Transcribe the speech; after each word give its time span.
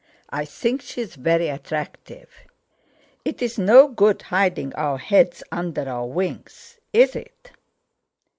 I 0.31 0.45
think 0.45 0.81
she's 0.81 1.13
very 1.13 1.47
attractive. 1.47 2.27
It's 3.23 3.59
no 3.59 3.87
good 3.87 4.23
hiding 4.23 4.73
our 4.73 4.97
heads 4.97 5.43
under 5.51 5.87
our 5.87 6.07
wings, 6.07 6.79
is 6.91 7.15
it?" 7.15 7.51